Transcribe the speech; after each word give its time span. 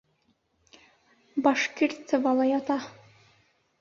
Башкирцевала 1.47 2.49
ята. 2.55 2.81